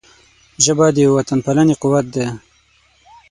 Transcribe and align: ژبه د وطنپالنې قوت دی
ژبه 0.63 0.87
د 0.95 0.97
وطنپالنې 1.15 1.75
قوت 1.81 2.05
دی 2.13 2.27